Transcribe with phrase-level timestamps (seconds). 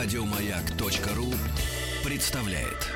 [0.00, 1.34] Радиомаяк.ру
[2.04, 2.86] представляет.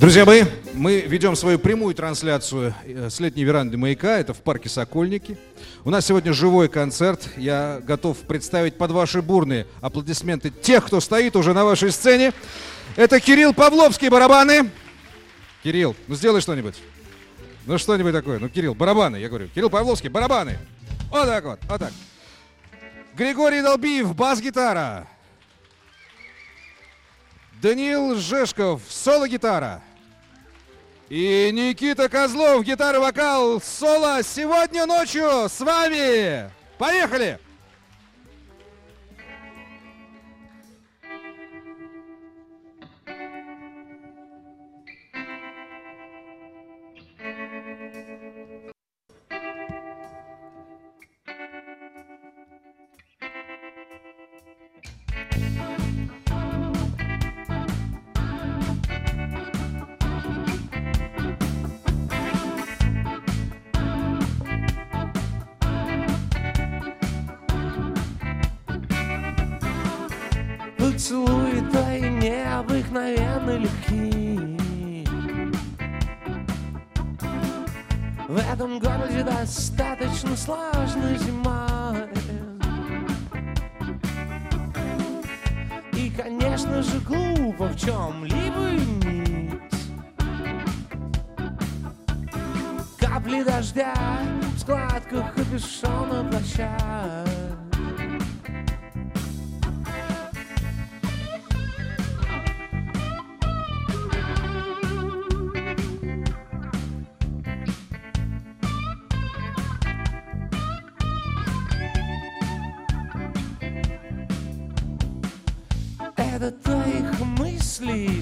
[0.00, 0.42] Друзья мои,
[0.78, 4.18] мы ведем свою прямую трансляцию э, с летней веранды «Маяка».
[4.18, 5.36] Это в парке «Сокольники».
[5.84, 7.28] У нас сегодня живой концерт.
[7.36, 12.32] Я готов представить под ваши бурные аплодисменты тех, кто стоит уже на вашей сцене.
[12.96, 14.70] Это Кирилл Павловский, барабаны.
[15.62, 16.76] Кирилл, ну сделай что-нибудь.
[17.66, 18.38] Ну что-нибудь такое.
[18.38, 19.48] Ну, Кирилл, барабаны, я говорю.
[19.48, 20.58] Кирилл Павловский, барабаны.
[21.10, 21.92] Вот так вот, вот так.
[23.16, 25.08] Григорий Долбиев, бас-гитара.
[27.60, 29.82] Даниил Жешков, соло-гитара.
[31.10, 36.50] И Никита Козлов, гитара-вокал, соло сегодня ночью с вами.
[36.76, 37.38] Поехали!
[78.28, 82.10] В этом городе достаточно сложно зимой
[85.94, 89.60] И, конечно же, глупо в чем-либо винить
[92.98, 93.94] Капли дождя
[94.54, 97.47] в складках капюшона плаща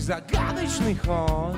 [0.06, 1.56] загадочный ход.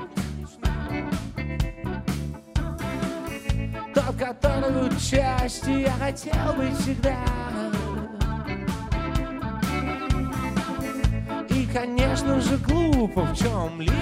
[3.95, 7.19] Тот, который части я хотел быть всегда.
[11.51, 13.93] И, конечно же, глупо в чем-либо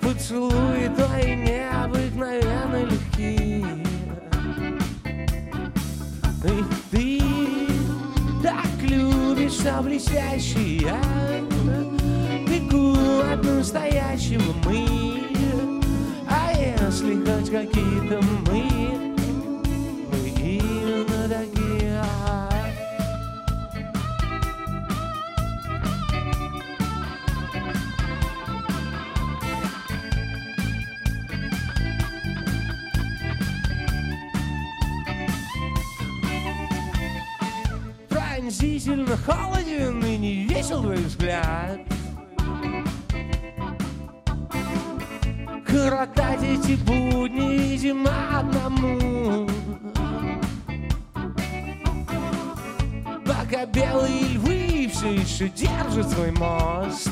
[0.00, 3.66] Поцелуи твои необыкновенно легкие.
[6.42, 7.21] Ты так
[9.52, 10.96] любишь все блестящее
[12.48, 12.96] Бегу
[13.32, 15.22] от настоящего мы
[16.28, 18.20] А если хоть какие-то
[18.50, 18.71] Мы
[38.92, 41.80] Пронзительно холоден и не весел твой взгляд.
[45.66, 49.48] Коротать эти будни, видимо, одному.
[53.24, 57.08] Пока белые львы все еще держат свой мост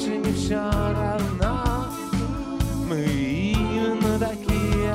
[0.00, 1.84] Вовсе не все равно
[2.88, 4.94] мы именно такие,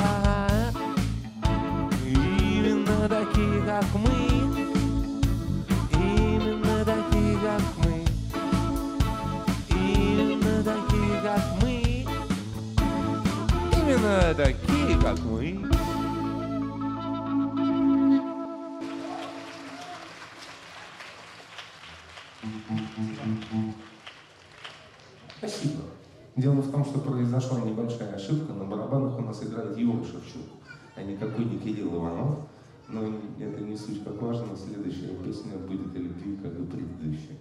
[2.40, 4.18] именно такие, как мы,
[5.94, 7.96] именно такие, как мы,
[9.70, 11.74] именно такие, как мы,
[13.78, 15.45] именно такие, как мы.
[29.36, 30.48] сыграл Дион Шевчук,
[30.96, 32.40] а никакой не Кирилл Иванов.
[32.88, 33.02] Но
[33.40, 37.38] это не суть как важно, следующая песня будет о любви, как и предыдущая.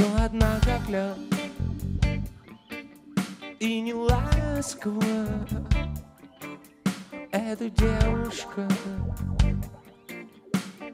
[0.00, 1.18] Холодна, как лед
[3.58, 5.02] И не ласково.
[7.30, 8.66] Эта девушка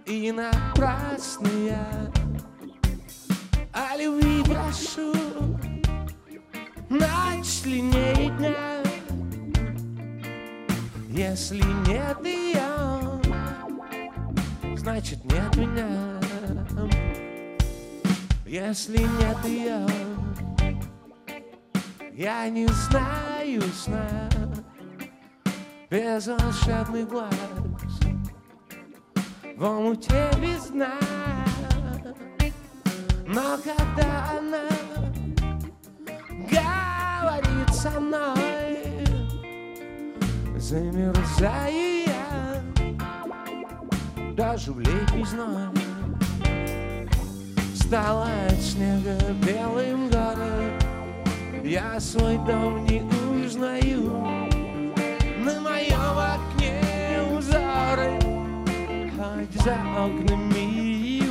[0.07, 2.13] И напрасно я.
[3.73, 5.13] О любви прошу
[6.89, 8.83] Ночь длиннее дня?
[11.09, 13.21] Если нет ее
[14.77, 16.16] Значит нет меня
[18.47, 19.85] Если нет ее
[22.13, 24.09] Я не знаю сна.
[25.91, 27.35] Без волшебных глаз
[29.57, 30.95] В омуте без дна
[33.27, 34.69] Но когда она
[36.31, 38.79] говорит со мной
[40.57, 42.63] Замерзаю я
[44.35, 45.86] Даже в летний зной
[47.87, 49.17] Стала от снега
[49.47, 50.85] белым город
[51.63, 53.01] Я свой дом не
[53.31, 54.11] узнаю
[55.39, 56.83] На моем окне
[57.31, 58.19] узоры.
[59.17, 61.23] Хоть за окнами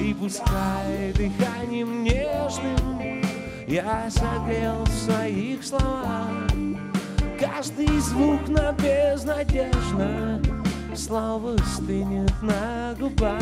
[0.00, 3.20] И пускай дыханием нежным
[3.66, 6.30] Я согрел в своих словах.
[7.40, 10.40] Каждый звук на безнадежно
[10.94, 13.40] Слово стынет на губах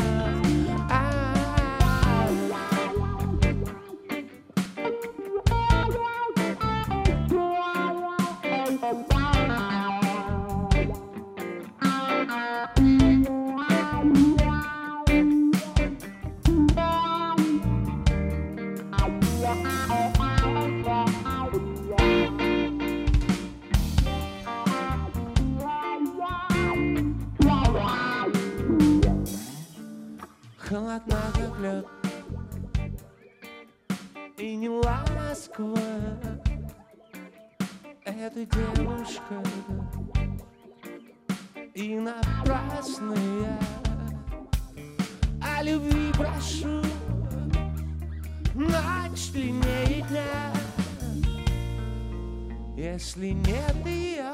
[30.79, 31.87] Холодна, как лед
[34.37, 35.77] И не ласково.
[38.05, 39.43] Эта девушка
[41.75, 43.59] И напрасно я
[45.43, 46.81] О любви прошу
[48.55, 50.53] Ночь длиннее дня
[52.77, 54.33] Если нет ее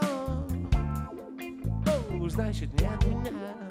[1.87, 3.64] о, Значит нет меня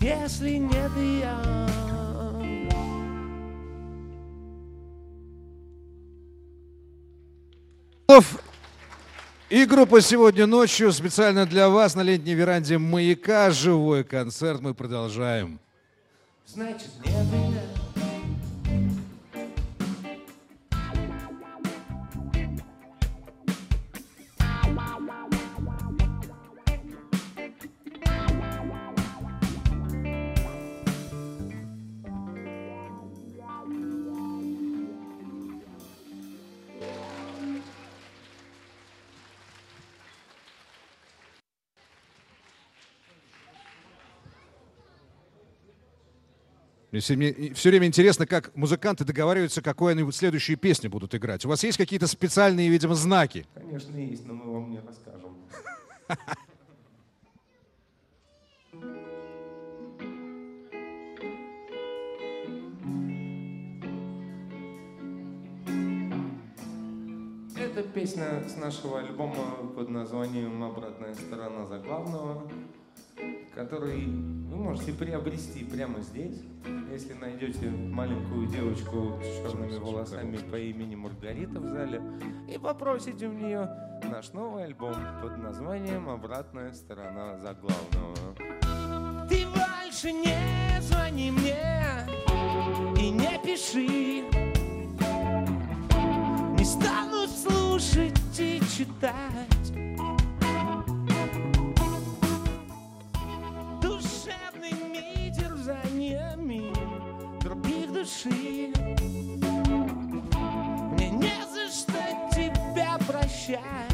[0.00, 1.68] если нет ее.
[9.50, 13.50] И группа сегодня ночью специально для вас на летней веранде «Маяка».
[13.50, 14.60] Живой концерт.
[14.60, 15.58] Мы продолжаем.
[16.44, 17.87] Значит, нет меня.
[46.90, 47.14] Мне все,
[47.68, 51.44] время интересно, как музыканты договариваются, какой они следующие песни будут играть.
[51.44, 53.46] У вас есть какие-то специальные, видимо, знаки?
[53.54, 55.36] Конечно, есть, но мы вам не расскажем.
[67.54, 72.50] Это песня с нашего альбома под названием «Обратная сторона заглавного»,
[73.54, 76.40] который вы можете приобрести прямо здесь,
[76.98, 82.02] если найдете маленькую девочку с черными волосами по имени Маргарита в зале
[82.52, 83.70] и попросите у нее
[84.10, 88.34] наш новый альбом под названием «Обратная сторона заглавного».
[89.28, 92.04] Ты больше не звони мне
[93.00, 94.24] и не пиши.
[96.58, 99.87] Не стану слушать и читать.
[108.08, 108.72] Души.
[110.92, 111.92] Мне не за что
[112.34, 113.87] тебя прощать.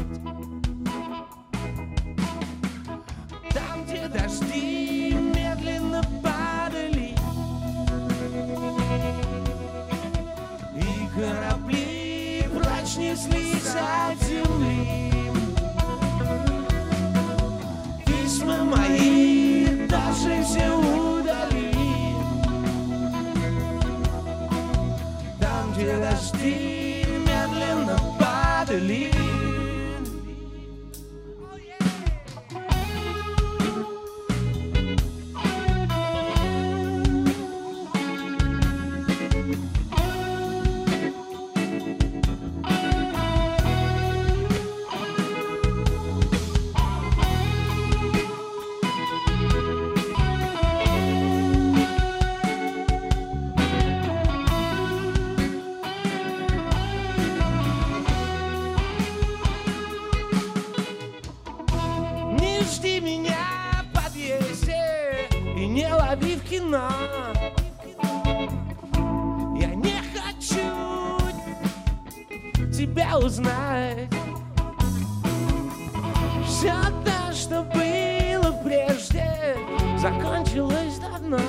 [80.05, 81.39] Закончилось давно.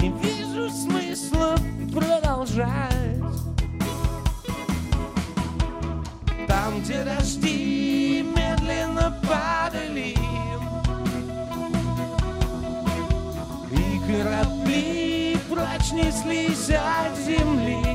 [0.00, 1.56] Не вижу смысла
[1.92, 3.18] продолжать.
[6.46, 10.14] Там, где дожди медленно падали
[13.72, 17.87] И корабли прочь неслись от земли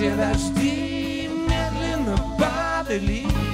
[0.00, 3.49] Dieve, aš tai mėlyną patalį.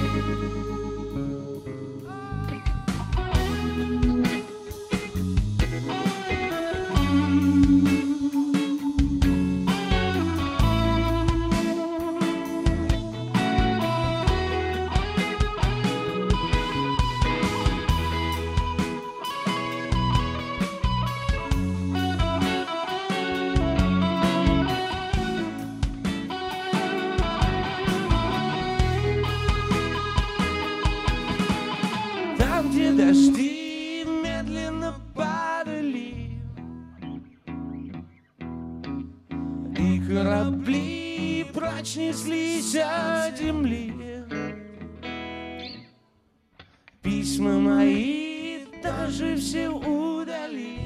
[49.07, 50.79] Тоже все удали.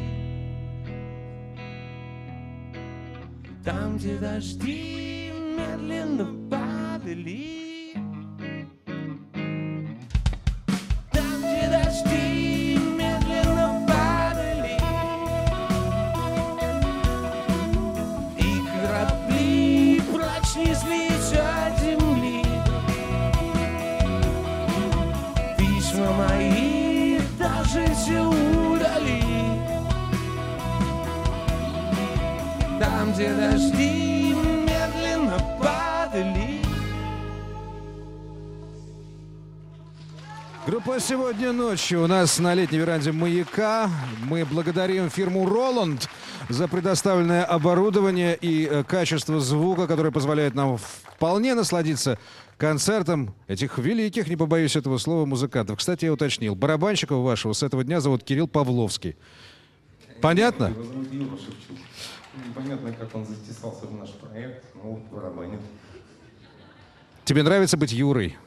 [3.66, 7.71] Там, где дожди медленно падали
[33.22, 36.62] где дожди медленно падали
[40.66, 43.90] Группа «Сегодня ночью» у нас на летней веранде «Маяка».
[44.24, 46.10] Мы благодарим фирму «Роланд»
[46.50, 52.18] за предоставленное оборудование и э, качество звука, которое позволяет нам вполне насладиться
[52.58, 55.78] концертом этих великих, не побоюсь этого слова, музыкантов.
[55.78, 59.16] Кстати, я уточнил, барабанщиков вашего с этого дня зовут Кирилл Павловский.
[60.22, 60.74] Понятно?
[62.34, 65.60] Непонятно, как он затесался в наш проект, но вот барабанит.
[67.26, 68.38] Тебе нравится быть Юрой?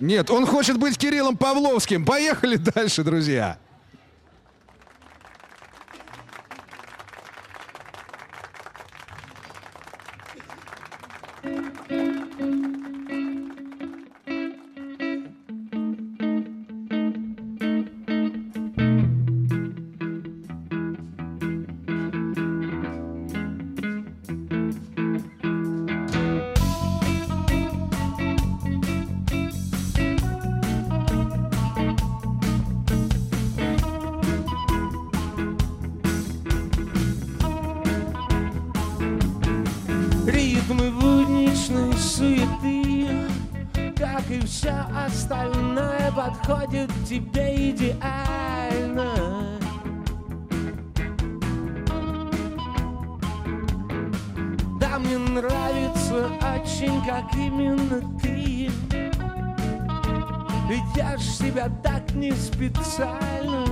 [0.00, 2.04] Нет, он хочет быть Кириллом Павловским.
[2.04, 3.58] Поехали дальше, друзья.
[46.28, 49.08] Подходит тебе идеально.
[54.78, 58.70] Да, мне нравится очень, как именно ты.
[60.68, 63.67] Ведешь себя так не специально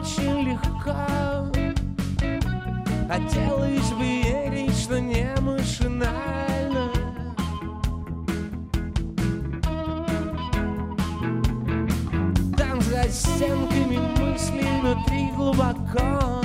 [0.00, 0.94] очень легко.
[3.08, 6.90] Хотелось бы верить, что не машинально
[12.56, 16.35] Там за стенками мысли внутри глубоко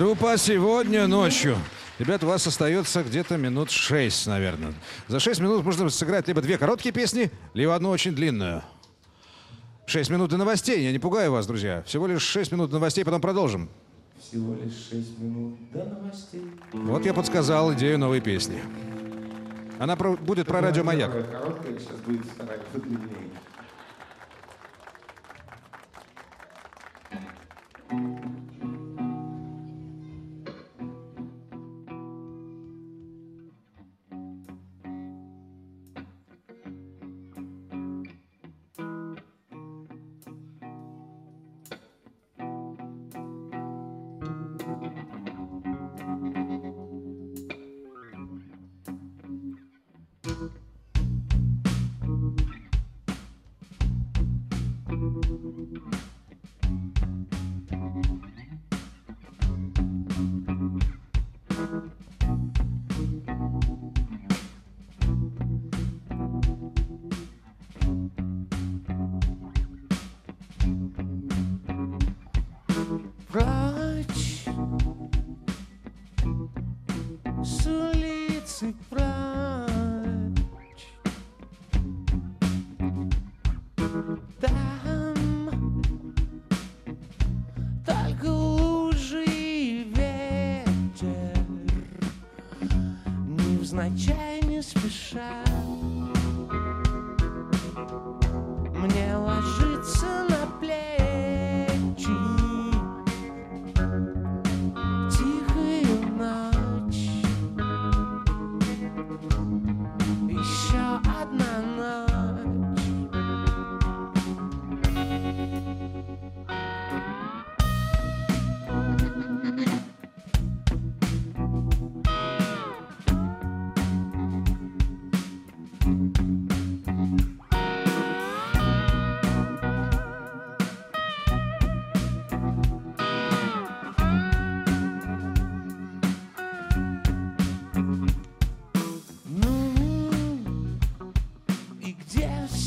[0.00, 1.58] Группа сегодня ночью.
[1.98, 4.72] Ребят, у вас остается где-то минут шесть, наверное.
[5.08, 8.62] За шесть минут можно сыграть либо две короткие песни, либо одну очень длинную.
[9.84, 10.82] Шесть минут до новостей.
[10.82, 11.82] Я не пугаю вас, друзья.
[11.82, 13.68] Всего лишь шесть минут до новостей, потом продолжим.
[14.18, 16.50] Всего лишь 6 минут до новостей.
[16.72, 18.62] Вот я подсказал идею новой песни.
[19.78, 21.12] Она про- будет про радио «Маяк».
[21.12, 23.30] Короткая, сейчас будет вторая подлиннее.
[95.12, 95.49] Не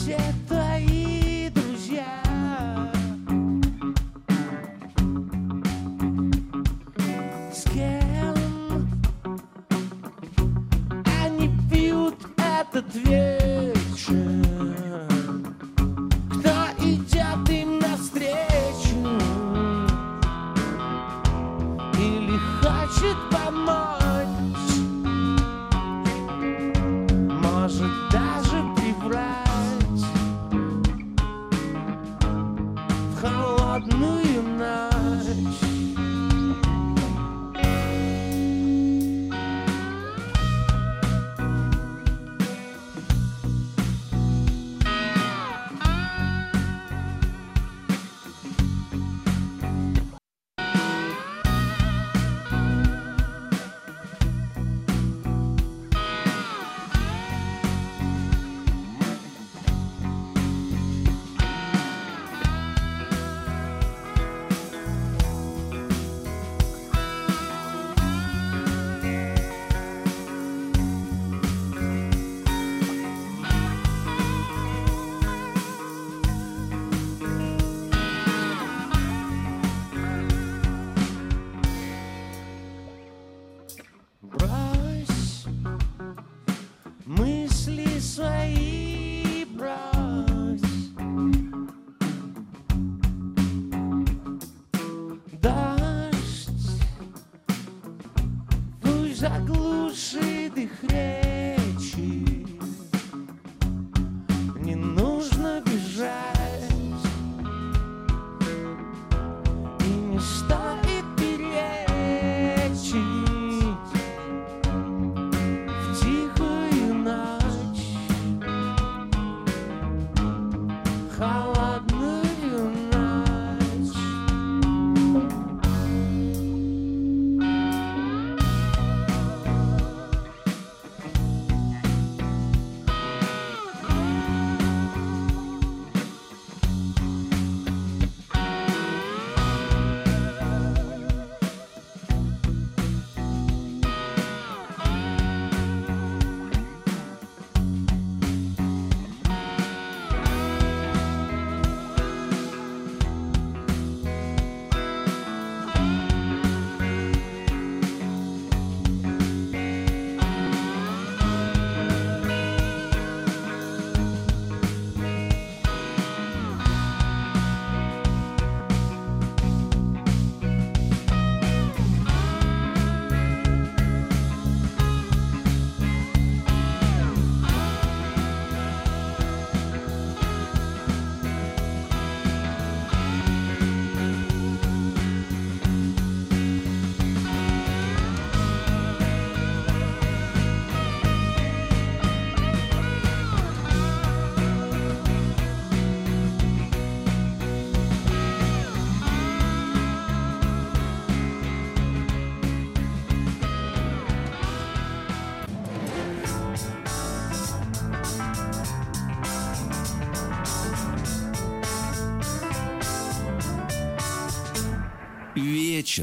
[0.04, 0.18] где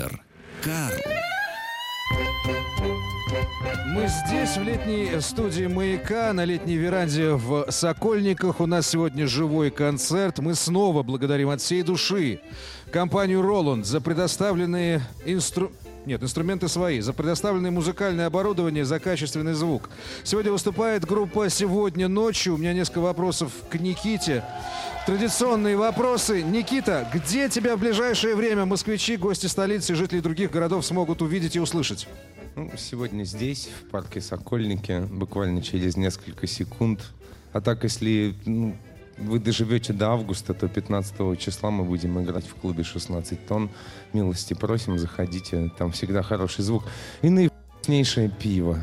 [0.01, 0.23] вечер.
[0.63, 0.99] Карл.
[3.87, 8.61] Мы здесь, в летней студии «Маяка», на летней веранде в Сокольниках.
[8.61, 10.39] У нас сегодня живой концерт.
[10.39, 12.41] Мы снова благодарим от всей души
[12.91, 15.71] компанию «Роланд» за предоставленные инстру...
[16.07, 17.01] Нет, инструменты свои.
[17.01, 19.91] За предоставленное музыкальное оборудование, за качественный звук.
[20.25, 22.55] Сегодня выступает группа «Сегодня ночью».
[22.55, 24.43] У меня несколько вопросов к Никите.
[25.07, 26.43] Традиционные вопросы.
[26.43, 31.57] Никита, где тебя в ближайшее время москвичи, гости столицы и жители других городов смогут увидеть
[31.57, 32.09] и услышать?
[32.57, 37.01] Ну, сегодня здесь, в парке Сокольники, буквально через несколько секунд.
[37.53, 38.75] А так, если ну,
[39.21, 43.71] вы доживете до августа, то 15 числа мы будем играть в клубе 16 тонн.
[44.13, 46.85] Милости просим, заходите, там всегда хороший звук.
[47.23, 48.79] И наивкуснейшее пиво.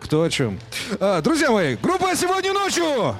[0.00, 0.58] Кто о чем?
[1.00, 3.16] А, друзья мои, группа «Сегодня ночью».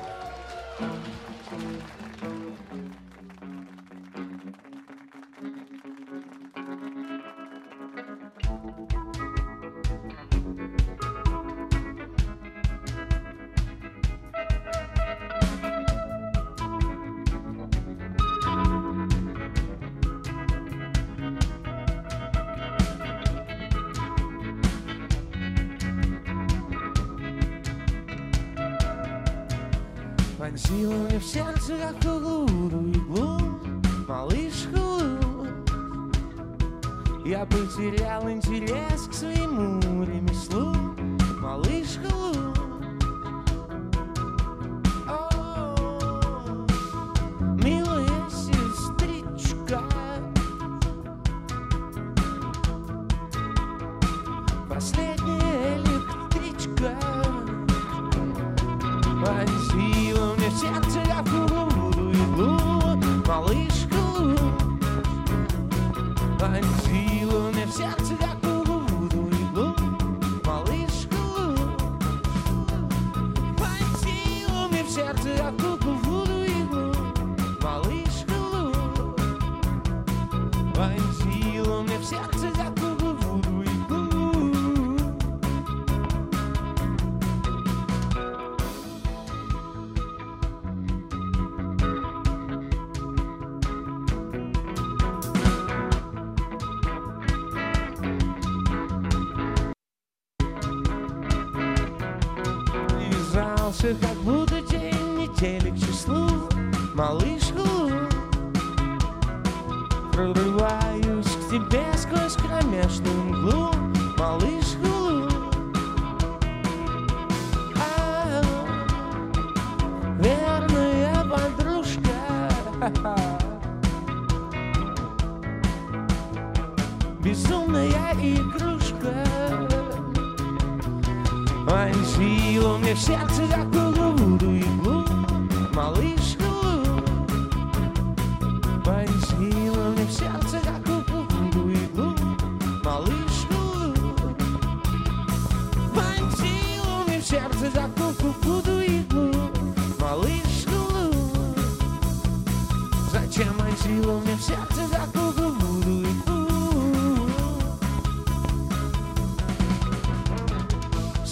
[74.96, 75.65] Сердце какую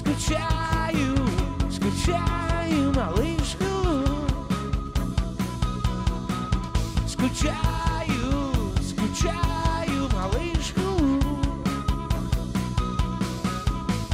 [0.04, 1.16] Скучаю,
[1.70, 3.64] скучаю, малышку.
[7.08, 11.20] Скучаю, скучаю, малышку.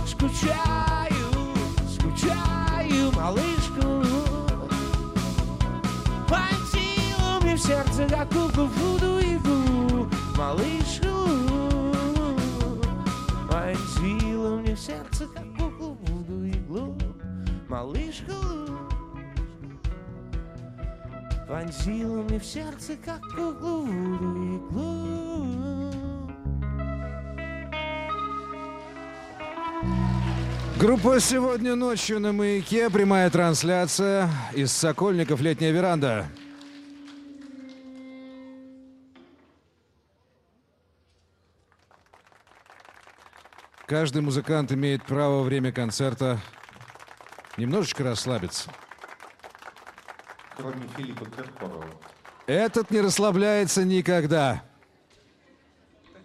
[0.06, 1.28] Скучаю,
[1.92, 4.04] скучаю, малышку.
[6.28, 11.08] Вонзила мне в сердце какую буду иглу Малышку.
[13.48, 15.49] Вонзила мне сердце иглу
[17.80, 18.34] Малышку
[21.48, 23.54] Вонзила мне в сердце какую
[24.18, 25.92] буду иглу
[30.78, 32.90] Группа «Сегодня ночью» на «Маяке».
[32.90, 36.26] Прямая трансляция из Сокольников «Летняя веранда».
[43.86, 46.38] Каждый музыкант имеет право во время концерта
[47.56, 48.70] немножечко расслабиться.
[50.56, 51.86] Кроме Филиппа Киркорова.
[52.46, 54.62] Этот не расслабляется никогда.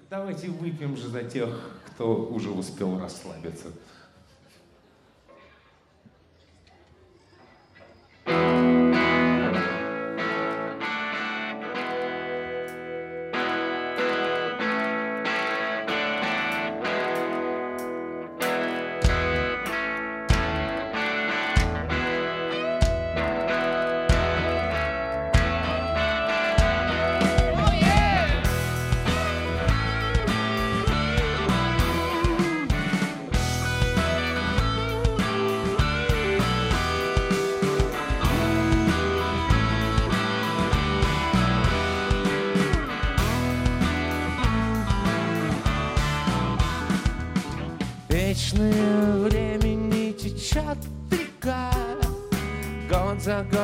[0.10, 3.72] Давайте выпьем же за тех, кто уже успел расслабиться.
[8.26, 8.75] Бесконечное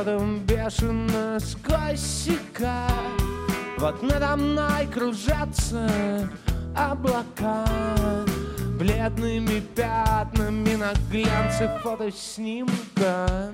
[0.03, 2.87] Годом бешено сквозь века
[3.77, 5.87] Вот надо мной кружатся
[6.75, 7.67] облака.
[8.79, 13.51] Бледными пятнами на глянце фотоснимка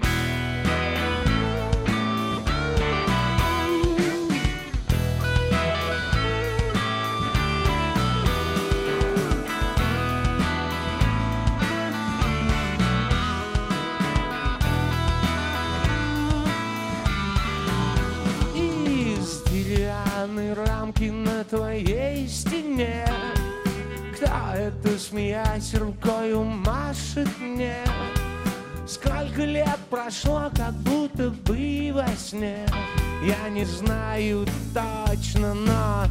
[33.87, 36.05] знаю точно, но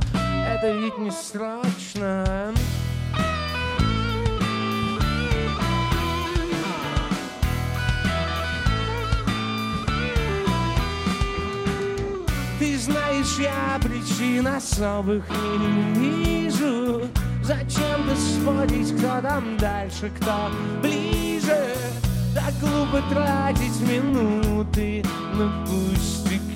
[0.48, 2.54] это ведь не срочно
[12.58, 15.24] Ты знаешь, я причин особых
[15.58, 17.02] не вижу.
[17.42, 21.76] Зачем ты сводить, кто там дальше, кто ближе?
[22.34, 26.55] Так глупо тратить минуты на пустяки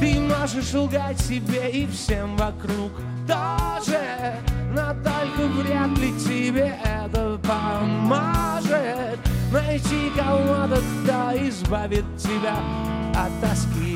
[0.00, 2.92] Ты можешь лгать себе и всем вокруг.
[3.26, 4.34] Тоже
[4.72, 9.18] Но только вряд ли тебе это поможет.
[9.52, 12.56] Найти кого-то, кто избавит тебя
[13.14, 13.95] от тоски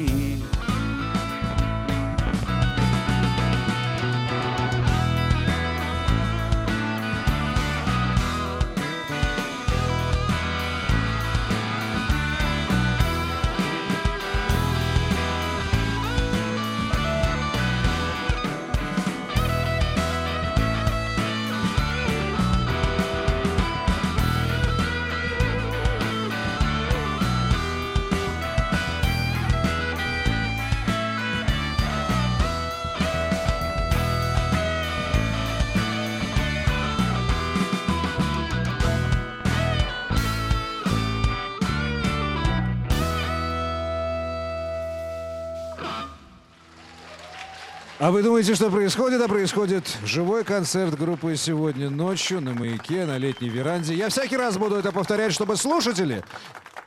[48.00, 49.20] А вы думаете, что происходит?
[49.20, 53.94] А происходит живой концерт группы «Сегодня ночью» на «Маяке», на летней веранде.
[53.94, 56.24] Я всякий раз буду это повторять, чтобы слушатели,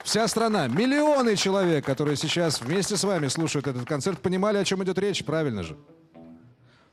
[0.04, 4.84] вся страна, миллионы человек, которые сейчас вместе с вами слушают этот концерт, понимали, о чем
[4.84, 5.78] идет речь, правильно же?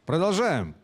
[0.05, 0.75] Продолжаем.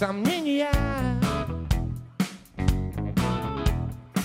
[0.00, 0.72] Сомнения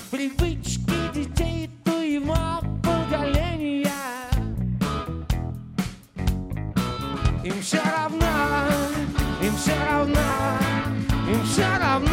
[0.09, 3.91] Привычки детей твоего поколения
[7.43, 8.69] Им все равно,
[9.41, 10.21] им все равно,
[11.29, 12.07] им все равно.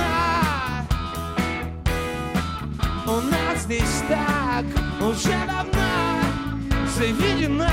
[3.07, 4.65] У нас здесь так
[5.01, 6.21] уже давно
[6.97, 7.69] заведено.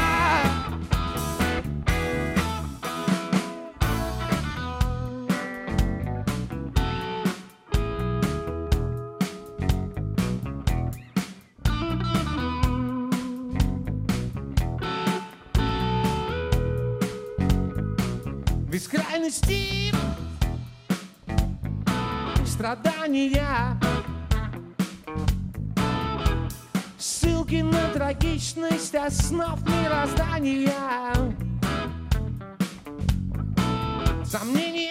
[19.30, 19.94] Бескрайности
[22.48, 23.80] страдания.
[26.98, 30.74] Ссылки на трагичность основ мироздания.
[34.26, 34.89] Сомнения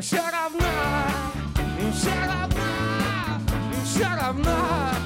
[0.00, 0.66] все равно,
[1.80, 2.62] им все равно,
[3.72, 4.97] им все равно.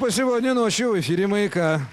[0.00, 1.86] Группа сегодня ночью в эфире «Маяка».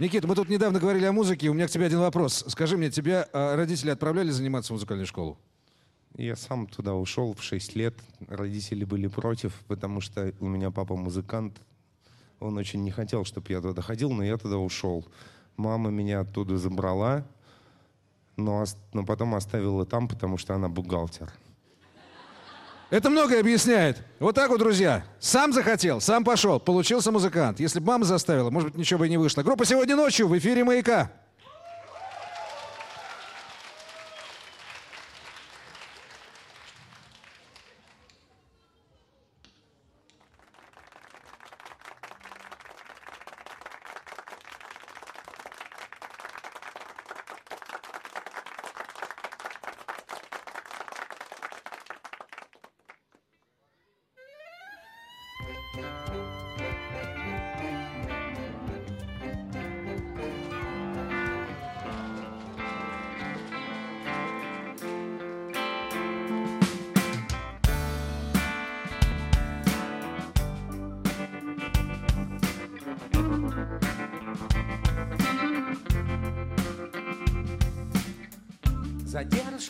[0.00, 1.48] Никита, мы тут недавно говорили о музыке.
[1.48, 2.44] У меня к тебе один вопрос.
[2.48, 5.38] Скажи мне, тебя а, родители отправляли заниматься в музыкальную школу?
[6.16, 7.94] Я сам туда ушел в 6 лет.
[8.26, 11.60] Родители были против, потому что у меня папа музыкант.
[12.40, 15.06] Он очень не хотел, чтобы я туда ходил, но я туда ушел.
[15.56, 17.24] Мама меня оттуда забрала,
[18.36, 21.32] но, но потом оставила там, потому что она бухгалтер.
[22.90, 23.98] Это многое объясняет.
[24.18, 25.04] Вот так вот, друзья.
[25.20, 27.60] Сам захотел, сам пошел, получился музыкант.
[27.60, 29.42] Если бы мама заставила, может быть, ничего бы и не вышло.
[29.42, 31.10] Группа сегодня ночью в эфире «Маяка».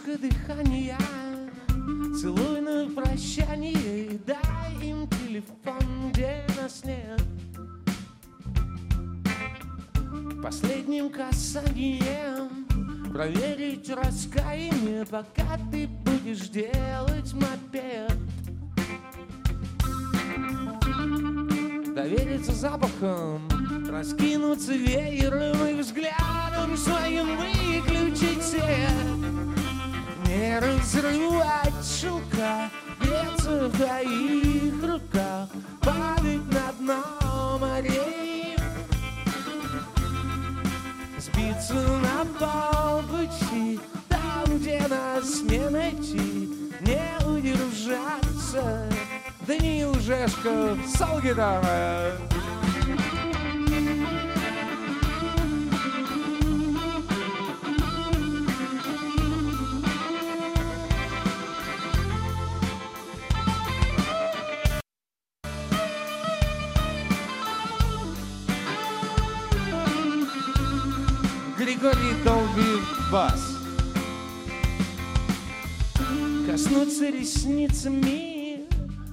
[0.09, 0.99] Задержка дыхания
[2.19, 7.21] Целуй на прощание и Дай им телефон, где нас нет
[10.43, 12.67] Последним касанием
[13.13, 18.13] Проверить раскаяние Пока ты будешь делать мопед.
[21.95, 23.28] Довериться запахом
[41.59, 46.49] Сбиться на пол пути Там, где нас не найти
[46.81, 48.89] Не удержаться.
[49.47, 52.38] Даниил Жешков, сол-гитара Григорий
[73.11, 73.57] Бас
[76.47, 78.67] Коснуться ресницами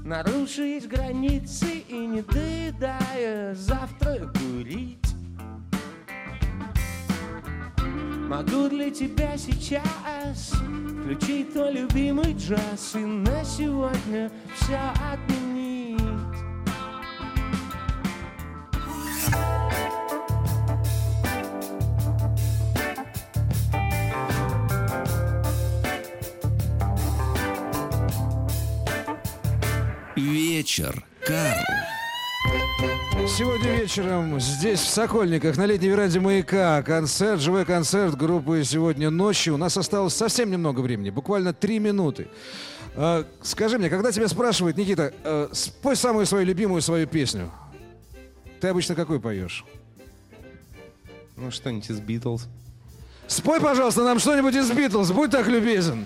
[0.03, 4.99] Нарушить границы и не доедая завтра курить.
[8.27, 10.51] Могу для тебя сейчас
[11.01, 12.95] Включить твой любимый джаз.
[12.95, 14.79] И на сегодня все
[15.13, 15.44] отменить
[33.95, 39.53] вечером здесь, в Сокольниках, на летней веранде «Маяка», концерт, живой концерт группы «Сегодня ночью».
[39.53, 42.27] У нас осталось совсем немного времени, буквально три минуты.
[42.95, 47.49] А, скажи мне, когда тебя спрашивают, Никита, э, спой самую свою любимую свою песню,
[48.59, 49.63] ты обычно какую поешь?
[51.37, 52.47] Ну, что-нибудь из Битлз.
[53.27, 56.05] Спой, пожалуйста, нам что-нибудь из Битлз, будь так любезен.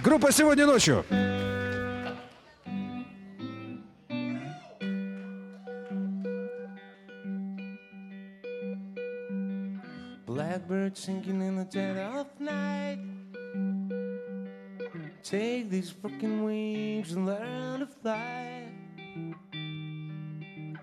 [0.00, 1.04] Группа «Сегодня ночью».
[10.94, 12.98] Blackbird singing in the dead of night.
[15.24, 18.68] Take these fucking wings and learn to fly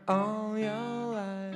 [0.08, 1.56] all your life.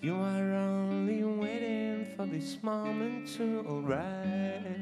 [0.00, 4.78] You are only waiting for this moment to arrive.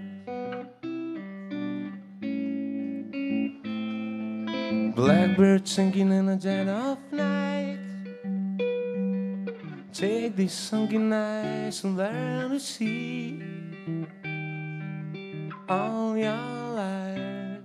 [4.94, 7.49] Blackbird singing in the dead of night.
[10.00, 13.38] Take these sunken eyes and learn to see
[15.68, 16.32] all your
[16.72, 17.60] life.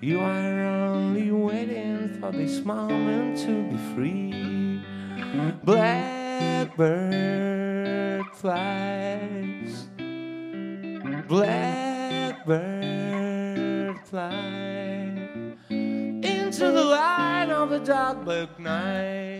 [0.00, 4.82] You are only waiting for this moment to be free.
[5.64, 6.80] Blackbird
[8.32, 9.86] flies.
[11.28, 12.40] Blackbird
[14.06, 14.32] fly
[15.68, 19.39] into the light of the dark black night.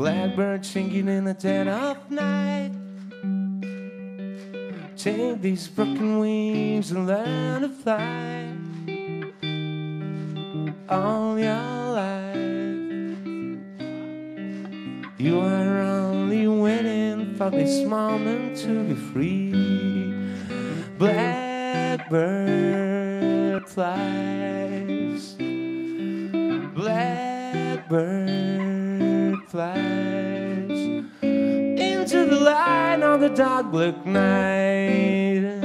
[0.00, 2.72] Blackbird singing in the dead of night.
[4.96, 8.48] Take these broken wings and learn to fly
[10.88, 11.52] all your
[11.92, 12.34] life.
[15.18, 20.14] You are only waiting for this moment to be free.
[20.96, 22.08] Blackbird
[23.68, 24.69] flies.
[33.20, 35.60] The dark black night.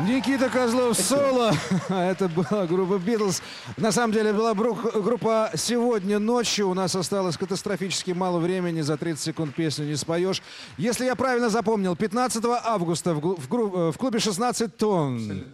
[0.00, 1.52] Никита Козлов соло.
[1.88, 3.42] Это была группа Битлз.
[3.78, 6.68] На самом деле была группа «Сегодня ночью».
[6.68, 8.82] У нас осталось катастрофически мало времени.
[8.82, 10.42] За 30 секунд песню не споешь.
[10.76, 15.44] Если я правильно запомнил, 15 августа в, в э, в клубе 16 тонн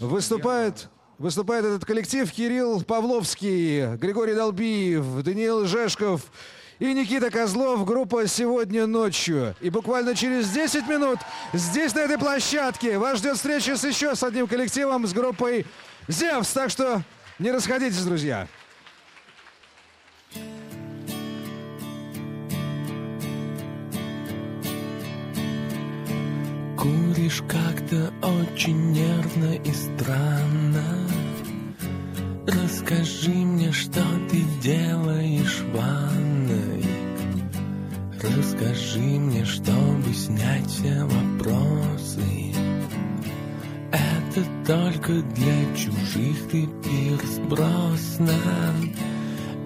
[0.00, 0.88] выступает...
[1.20, 6.22] Выступает этот коллектив Кирилл Павловский, Григорий Долбиев, Даниил Жешков
[6.78, 7.84] и Никита Козлов.
[7.84, 9.54] Группа «Сегодня ночью».
[9.60, 11.18] И буквально через 10 минут
[11.52, 15.66] здесь, на этой площадке, вас ждет встреча с еще с одним коллективом, с группой
[16.08, 16.50] «Зевс».
[16.54, 17.02] Так что
[17.38, 18.48] не расходитесь, друзья.
[26.78, 30.99] Куришь как-то очень нервно и странно
[32.50, 36.84] Расскажи мне, что ты делаешь в ванной?
[38.20, 42.52] Расскажи мне, чтобы снять все вопросы.
[43.92, 48.34] Это только для чужих ты пир сбросна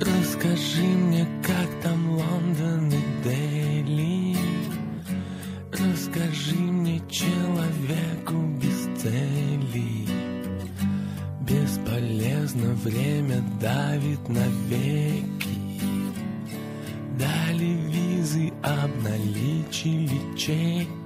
[0.00, 1.26] Расскажи мне,
[14.04, 15.24] давит навеки.
[17.18, 21.03] Дали визы, обналичили чеки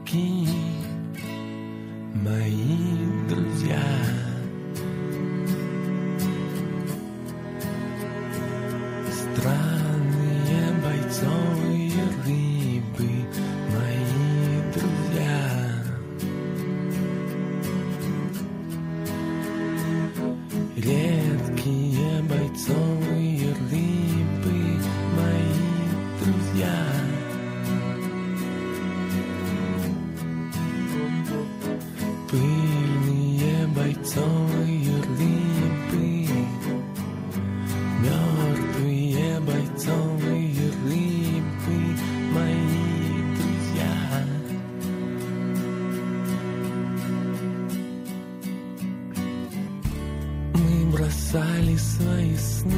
[52.38, 52.77] свои